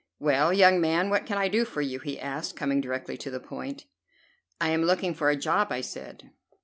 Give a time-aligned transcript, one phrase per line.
[0.17, 3.39] "Well, young man, what can I do for you?" he asked, coming directly to the
[3.39, 3.85] point.
[4.59, 6.31] "I am looking for a job," I said.